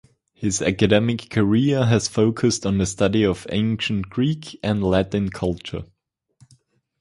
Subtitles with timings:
[0.33, 5.83] His academic career has focused on the study of ancient Greek and Latin culture.